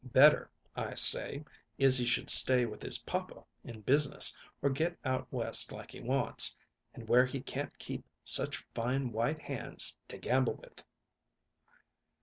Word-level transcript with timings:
Better, 0.03 0.49
I 0.75 0.95
say, 0.95 1.45
Izzy 1.77 2.05
should 2.05 2.31
stay 2.31 2.65
with 2.65 2.81
his 2.81 2.97
papa 3.03 3.45
in 3.63 3.81
business 3.81 4.35
or 4.59 4.71
get 4.71 4.97
out 5.05 5.31
West 5.31 5.71
like 5.71 5.91
he 5.91 5.99
wants, 6.01 6.55
and 6.95 7.07
where 7.07 7.27
he 7.27 7.39
can't 7.39 7.77
keep 7.77 8.03
such 8.25 8.65
fine 8.73 9.11
white 9.11 9.41
hands 9.43 9.99
to 10.07 10.17
gamble 10.17 10.55
with." 10.55 10.83